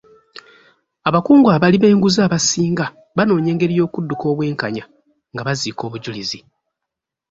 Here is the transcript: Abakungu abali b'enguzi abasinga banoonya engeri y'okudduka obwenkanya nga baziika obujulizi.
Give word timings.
Abakungu 1.07 1.47
abali 1.55 1.77
b'enguzi 1.79 2.19
abasinga 2.27 2.85
banoonya 3.17 3.49
engeri 3.53 3.73
y'okudduka 3.79 4.25
obwenkanya 4.31 4.83
nga 5.33 5.43
baziika 5.47 5.81
obujulizi. 5.87 6.39